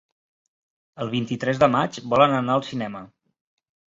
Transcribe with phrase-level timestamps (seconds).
[1.05, 3.03] El vint-i-tres de maig volen anar al cinema.